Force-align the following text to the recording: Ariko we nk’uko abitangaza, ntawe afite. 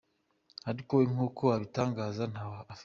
Ariko 0.69 0.91
we 0.99 1.03
nk’uko 1.11 1.43
abitangaza, 1.55 2.23
ntawe 2.31 2.57
afite. 2.73 2.79